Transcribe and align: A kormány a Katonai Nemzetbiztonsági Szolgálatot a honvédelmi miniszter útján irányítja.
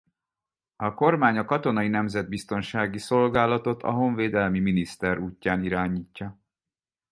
A 0.75 0.93
kormány 0.93 1.37
a 1.37 1.45
Katonai 1.45 1.87
Nemzetbiztonsági 1.87 2.97
Szolgálatot 2.97 3.83
a 3.83 3.91
honvédelmi 3.91 4.59
miniszter 4.59 5.17
útján 5.19 5.63
irányítja. 5.63 6.39